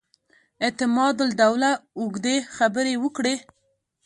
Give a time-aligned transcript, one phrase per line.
[0.63, 1.69] اعتماد الدوله
[1.99, 3.35] اوږدې خبرې وکړې.